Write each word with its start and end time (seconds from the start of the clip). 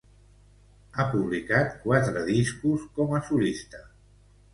Ha 0.95 1.03
publicat 1.09 1.75
quatre 1.83 2.23
discos 2.31 2.87
com 2.97 3.13
a 3.19 3.21
solista. 3.29 3.83